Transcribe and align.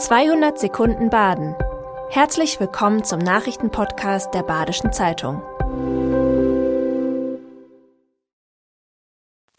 200 0.00 0.58
Sekunden 0.58 1.10
Baden. 1.10 1.54
Herzlich 2.08 2.58
willkommen 2.58 3.04
zum 3.04 3.18
Nachrichtenpodcast 3.18 4.32
der 4.32 4.42
Badischen 4.42 4.94
Zeitung. 4.94 5.42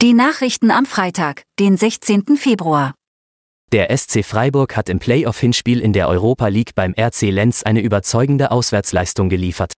Die 0.02 0.14
Nachrichten 0.14 0.72
am 0.72 0.88
Freitag, 0.88 1.44
den 1.60 1.78
16. 1.78 2.38
Februar. 2.38 2.96
Der 3.72 3.96
SC 3.96 4.26
Freiburg 4.26 4.76
hat 4.76 4.90
im 4.90 4.98
Playoff-Hinspiel 4.98 5.80
in 5.80 5.94
der 5.94 6.10
Europa 6.10 6.48
League 6.48 6.74
beim 6.74 6.96
RC 6.98 7.30
Lenz 7.30 7.62
eine 7.62 7.82
überzeugende 7.82 8.50
Auswärtsleistung 8.50 9.30
geliefert. 9.30 9.74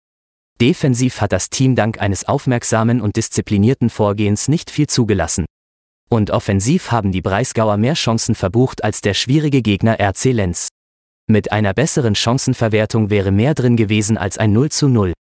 Defensiv 0.61 1.19
hat 1.19 1.33
das 1.33 1.49
Team 1.49 1.75
dank 1.75 1.99
eines 1.99 2.25
aufmerksamen 2.25 3.01
und 3.01 3.17
disziplinierten 3.17 3.89
Vorgehens 3.89 4.47
nicht 4.47 4.71
viel 4.71 4.87
zugelassen. 4.87 5.45
Und 6.13 6.29
offensiv 6.29 6.91
haben 6.91 7.11
die 7.11 7.23
Breisgauer 7.23 7.77
mehr 7.77 7.95
Chancen 7.95 8.35
verbucht 8.35 8.83
als 8.83 9.01
der 9.01 9.15
schwierige 9.15 9.63
Gegner 9.63 9.99
RC 9.99 10.25
Lenz. 10.25 10.67
Mit 11.27 11.51
einer 11.51 11.73
besseren 11.73 12.13
Chancenverwertung 12.13 13.09
wäre 13.09 13.31
mehr 13.31 13.55
drin 13.55 13.77
gewesen 13.77 14.19
als 14.19 14.37
ein 14.37 14.53
0 14.53 14.69
zu 14.69 14.89
0. 14.89 15.13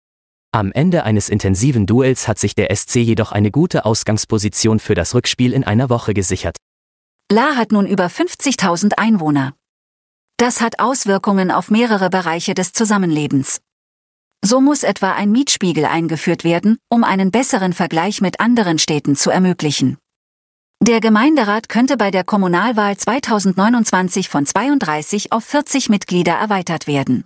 Am 0.51 0.73
Ende 0.73 1.05
eines 1.05 1.29
intensiven 1.29 1.85
Duells 1.85 2.27
hat 2.27 2.39
sich 2.39 2.55
der 2.55 2.75
SC 2.75 2.97
jedoch 2.97 3.31
eine 3.31 3.51
gute 3.51 3.85
Ausgangsposition 3.85 4.81
für 4.81 4.93
das 4.93 5.15
Rückspiel 5.15 5.53
in 5.53 5.63
einer 5.63 5.89
Woche 5.89 6.13
gesichert. 6.13 6.57
La 7.31 7.55
hat 7.55 7.71
nun 7.71 7.87
über 7.87 8.07
50.000 8.07 8.95
Einwohner. 8.97 9.53
Das 10.35 10.59
hat 10.59 10.81
Auswirkungen 10.81 11.51
auf 11.51 11.71
mehrere 11.71 12.09
Bereiche 12.09 12.53
des 12.53 12.73
Zusammenlebens. 12.73 13.61
So 14.43 14.59
muss 14.59 14.83
etwa 14.83 15.13
ein 15.13 15.31
Mietspiegel 15.31 15.85
eingeführt 15.85 16.43
werden, 16.43 16.79
um 16.89 17.05
einen 17.05 17.31
besseren 17.31 17.71
Vergleich 17.71 18.19
mit 18.19 18.41
anderen 18.41 18.77
Städten 18.77 19.15
zu 19.15 19.29
ermöglichen. 19.29 20.00
Der 20.83 20.99
Gemeinderat 20.99 21.69
könnte 21.69 21.95
bei 21.95 22.09
der 22.09 22.23
Kommunalwahl 22.23 22.97
2029 22.97 24.29
von 24.29 24.47
32 24.47 25.31
auf 25.31 25.43
40 25.45 25.89
Mitglieder 25.89 26.33
erweitert 26.33 26.87
werden. 26.87 27.23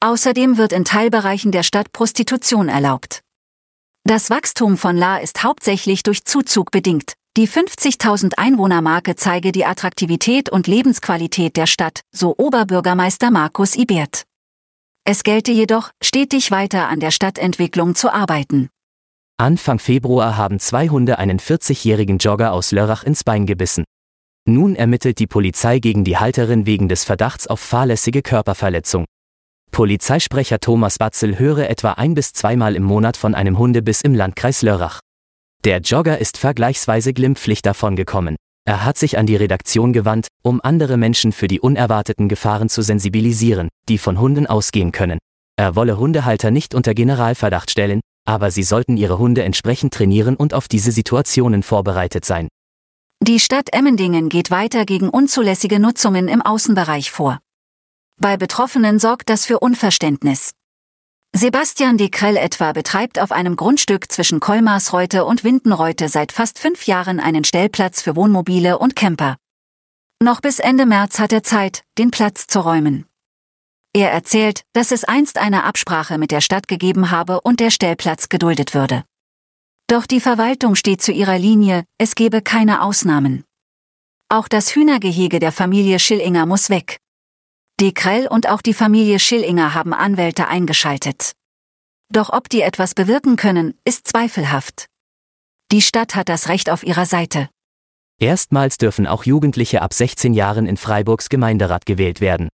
Außerdem 0.00 0.56
wird 0.56 0.72
in 0.72 0.86
Teilbereichen 0.86 1.52
der 1.52 1.64
Stadt 1.64 1.92
Prostitution 1.92 2.70
erlaubt. 2.70 3.20
Das 4.04 4.30
Wachstum 4.30 4.78
von 4.78 4.96
La 4.96 5.18
ist 5.18 5.42
hauptsächlich 5.42 6.02
durch 6.02 6.24
Zuzug 6.24 6.70
bedingt. 6.70 7.12
Die 7.36 7.46
50.000 7.46 8.38
Einwohnermarke 8.38 9.16
zeige 9.16 9.52
die 9.52 9.66
Attraktivität 9.66 10.48
und 10.48 10.66
Lebensqualität 10.66 11.58
der 11.58 11.66
Stadt, 11.66 12.00
so 12.10 12.34
Oberbürgermeister 12.38 13.30
Markus 13.30 13.76
Ibert. 13.76 14.24
Es 15.04 15.24
gelte 15.24 15.52
jedoch, 15.52 15.90
stetig 16.02 16.50
weiter 16.50 16.88
an 16.88 17.00
der 17.00 17.10
Stadtentwicklung 17.10 17.94
zu 17.94 18.10
arbeiten. 18.10 18.70
Anfang 19.42 19.80
Februar 19.80 20.36
haben 20.36 20.60
zwei 20.60 20.88
Hunde 20.88 21.18
einen 21.18 21.40
40-jährigen 21.40 22.18
Jogger 22.18 22.52
aus 22.52 22.70
Lörrach 22.70 23.02
ins 23.02 23.24
Bein 23.24 23.44
gebissen. 23.44 23.82
Nun 24.48 24.76
ermittelt 24.76 25.18
die 25.18 25.26
Polizei 25.26 25.80
gegen 25.80 26.04
die 26.04 26.16
Halterin 26.16 26.64
wegen 26.64 26.88
des 26.88 27.02
Verdachts 27.02 27.48
auf 27.48 27.58
fahrlässige 27.58 28.22
Körperverletzung. 28.22 29.04
Polizeisprecher 29.72 30.60
Thomas 30.60 30.96
Batzel 30.96 31.40
höre 31.40 31.68
etwa 31.68 31.94
ein 31.94 32.14
bis 32.14 32.32
zweimal 32.32 32.76
im 32.76 32.84
Monat 32.84 33.16
von 33.16 33.34
einem 33.34 33.58
Hundebiss 33.58 34.02
im 34.02 34.14
Landkreis 34.14 34.62
Lörrach. 34.62 35.00
Der 35.64 35.80
Jogger 35.80 36.18
ist 36.18 36.38
vergleichsweise 36.38 37.12
glimpflich 37.12 37.62
davongekommen. 37.62 38.36
Er 38.64 38.84
hat 38.84 38.96
sich 38.96 39.18
an 39.18 39.26
die 39.26 39.34
Redaktion 39.34 39.92
gewandt, 39.92 40.28
um 40.42 40.60
andere 40.62 40.96
Menschen 40.96 41.32
für 41.32 41.48
die 41.48 41.58
unerwarteten 41.58 42.28
Gefahren 42.28 42.68
zu 42.68 42.80
sensibilisieren, 42.82 43.70
die 43.88 43.98
von 43.98 44.20
Hunden 44.20 44.46
ausgehen 44.46 44.92
können. 44.92 45.18
Er 45.56 45.74
wolle 45.74 45.98
Hundehalter 45.98 46.52
nicht 46.52 46.76
unter 46.76 46.94
Generalverdacht 46.94 47.72
stellen, 47.72 48.02
aber 48.24 48.50
sie 48.50 48.62
sollten 48.62 48.96
ihre 48.96 49.18
Hunde 49.18 49.42
entsprechend 49.42 49.94
trainieren 49.94 50.36
und 50.36 50.54
auf 50.54 50.68
diese 50.68 50.92
Situationen 50.92 51.62
vorbereitet 51.62 52.24
sein. 52.24 52.48
Die 53.22 53.38
Stadt 53.38 53.68
Emmendingen 53.72 54.28
geht 54.28 54.50
weiter 54.50 54.84
gegen 54.84 55.08
unzulässige 55.08 55.78
Nutzungen 55.78 56.28
im 56.28 56.42
Außenbereich 56.42 57.10
vor. 57.10 57.38
Bei 58.20 58.36
Betroffenen 58.36 58.98
sorgt 58.98 59.30
das 59.30 59.46
für 59.46 59.60
Unverständnis. 59.60 60.52
Sebastian 61.34 61.96
de 61.96 62.10
Krell 62.10 62.36
etwa 62.36 62.72
betreibt 62.72 63.18
auf 63.18 63.32
einem 63.32 63.56
Grundstück 63.56 64.12
zwischen 64.12 64.38
Kolmarsreute 64.38 65.24
und 65.24 65.44
Windenreute 65.44 66.08
seit 66.08 66.30
fast 66.30 66.58
fünf 66.58 66.86
Jahren 66.86 67.20
einen 67.20 67.44
Stellplatz 67.44 68.02
für 68.02 68.16
Wohnmobile 68.16 68.78
und 68.78 68.96
Camper. 68.96 69.36
Noch 70.22 70.40
bis 70.40 70.58
Ende 70.58 70.84
März 70.84 71.18
hat 71.18 71.32
er 71.32 71.42
Zeit, 71.42 71.82
den 71.98 72.10
Platz 72.10 72.46
zu 72.46 72.60
räumen. 72.60 73.06
Er 73.94 74.10
erzählt, 74.10 74.62
dass 74.72 74.90
es 74.90 75.04
einst 75.04 75.36
eine 75.36 75.64
Absprache 75.64 76.16
mit 76.16 76.30
der 76.30 76.40
Stadt 76.40 76.66
gegeben 76.66 77.10
habe 77.10 77.42
und 77.42 77.60
der 77.60 77.70
Stellplatz 77.70 78.30
geduldet 78.30 78.74
würde. 78.74 79.04
Doch 79.86 80.06
die 80.06 80.20
Verwaltung 80.20 80.76
steht 80.76 81.02
zu 81.02 81.12
ihrer 81.12 81.38
Linie, 81.38 81.84
es 81.98 82.14
gebe 82.14 82.40
keine 82.40 82.82
Ausnahmen. 82.82 83.44
Auch 84.30 84.48
das 84.48 84.74
Hühnergehege 84.74 85.40
der 85.40 85.52
Familie 85.52 85.98
Schillinger 85.98 86.46
muss 86.46 86.70
weg. 86.70 87.00
Die 87.80 87.92
Krell 87.92 88.26
und 88.26 88.48
auch 88.48 88.62
die 88.62 88.72
Familie 88.72 89.18
Schillinger 89.18 89.74
haben 89.74 89.92
Anwälte 89.92 90.48
eingeschaltet. 90.48 91.32
Doch 92.08 92.30
ob 92.30 92.48
die 92.48 92.62
etwas 92.62 92.94
bewirken 92.94 93.36
können, 93.36 93.74
ist 93.84 94.08
zweifelhaft. 94.08 94.86
Die 95.70 95.82
Stadt 95.82 96.14
hat 96.14 96.30
das 96.30 96.48
Recht 96.48 96.70
auf 96.70 96.82
ihrer 96.82 97.04
Seite. 97.04 97.50
Erstmals 98.18 98.78
dürfen 98.78 99.06
auch 99.06 99.24
Jugendliche 99.24 99.82
ab 99.82 99.92
16 99.92 100.32
Jahren 100.32 100.66
in 100.66 100.78
Freiburgs 100.78 101.28
Gemeinderat 101.28 101.84
gewählt 101.84 102.22
werden. 102.22 102.48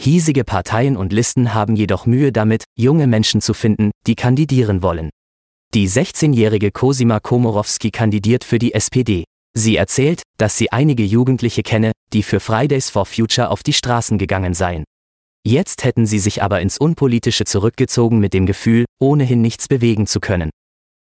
Hiesige 0.00 0.44
Parteien 0.44 0.96
und 0.96 1.12
Listen 1.12 1.54
haben 1.54 1.74
jedoch 1.74 2.06
Mühe 2.06 2.30
damit, 2.30 2.62
junge 2.76 3.08
Menschen 3.08 3.40
zu 3.40 3.52
finden, 3.52 3.90
die 4.06 4.14
kandidieren 4.14 4.80
wollen. 4.80 5.10
Die 5.74 5.88
16-jährige 5.88 6.70
Cosima 6.70 7.18
Komorowski 7.18 7.90
kandidiert 7.90 8.44
für 8.44 8.60
die 8.60 8.74
SPD. 8.74 9.24
Sie 9.56 9.74
erzählt, 9.74 10.22
dass 10.36 10.56
sie 10.56 10.70
einige 10.70 11.02
Jugendliche 11.02 11.64
kenne, 11.64 11.90
die 12.12 12.22
für 12.22 12.38
Fridays 12.38 12.90
for 12.90 13.06
Future 13.06 13.50
auf 13.50 13.64
die 13.64 13.72
Straßen 13.72 14.18
gegangen 14.18 14.54
seien. 14.54 14.84
Jetzt 15.44 15.82
hätten 15.82 16.06
sie 16.06 16.20
sich 16.20 16.44
aber 16.44 16.60
ins 16.60 16.78
Unpolitische 16.78 17.44
zurückgezogen 17.44 18.20
mit 18.20 18.34
dem 18.34 18.46
Gefühl, 18.46 18.84
ohnehin 19.00 19.42
nichts 19.42 19.66
bewegen 19.66 20.06
zu 20.06 20.20
können. 20.20 20.50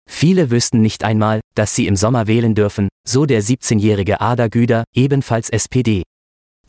Viele 0.06 0.50
wüssten 0.50 0.82
nicht 0.82 1.02
einmal, 1.02 1.40
dass 1.54 1.74
sie 1.74 1.86
im 1.86 1.96
Sommer 1.96 2.26
wählen 2.26 2.54
dürfen, 2.54 2.88
so 3.08 3.24
der 3.24 3.42
17-jährige 3.42 4.20
Ada 4.20 4.48
Güder, 4.48 4.84
ebenfalls 4.94 5.48
SPD. 5.48 6.02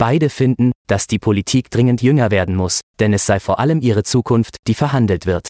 Beide 0.06 0.28
finden, 0.28 0.72
dass 0.86 1.06
die 1.06 1.18
Politik 1.18 1.70
dringend 1.70 2.02
jünger 2.02 2.30
werden 2.30 2.56
muss, 2.56 2.82
denn 3.00 3.14
es 3.14 3.24
sei 3.24 3.40
vor 3.40 3.58
allem 3.58 3.80
ihre 3.80 4.02
Zukunft, 4.02 4.56
die 4.66 4.74
verhandelt 4.74 5.24
wird. 5.24 5.48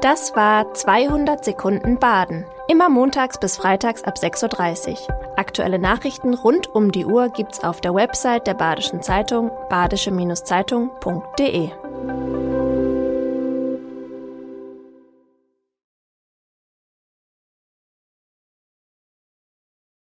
Das 0.00 0.34
war 0.34 0.74
200 0.74 1.44
Sekunden 1.44 2.00
Baden. 2.00 2.44
Immer 2.66 2.88
montags 2.88 3.38
bis 3.38 3.56
freitags 3.56 4.02
ab 4.02 4.16
6.30 4.16 4.90
Uhr. 4.90 5.38
Aktuelle 5.38 5.78
Nachrichten 5.78 6.34
rund 6.34 6.66
um 6.66 6.90
die 6.90 7.04
Uhr 7.04 7.28
gibt's 7.28 7.62
auf 7.62 7.80
der 7.80 7.94
Website 7.94 8.48
der 8.48 8.54
Badischen 8.54 9.00
Zeitung 9.00 9.52
badische-zeitung.de. 9.70 11.70